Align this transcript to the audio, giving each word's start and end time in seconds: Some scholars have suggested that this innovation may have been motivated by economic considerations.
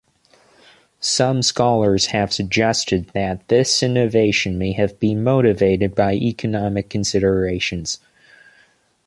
Some 0.99 1.43
scholars 1.43 2.07
have 2.07 2.33
suggested 2.33 3.09
that 3.13 3.47
this 3.49 3.83
innovation 3.83 4.57
may 4.57 4.71
have 4.71 4.99
been 4.99 5.23
motivated 5.23 5.93
by 5.93 6.13
economic 6.13 6.89
considerations. 6.89 7.99